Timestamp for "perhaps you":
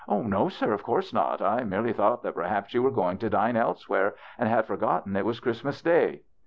2.33-2.81